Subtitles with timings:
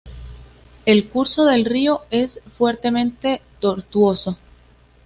[0.87, 4.35] El curso del río es fuertemente tortuoso.